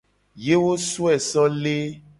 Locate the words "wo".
0.63-0.73